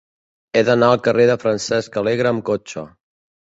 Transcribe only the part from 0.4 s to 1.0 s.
He d'anar